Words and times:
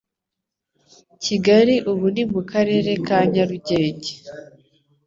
Kigali 1.23 1.75
ubu 1.91 2.05
ni 2.13 2.23
mu 2.31 2.41
Karere 2.51 2.91
ka 3.05 3.17
Nyarugenge 3.31 4.11